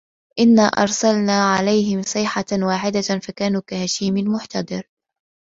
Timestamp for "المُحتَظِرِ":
4.17-4.83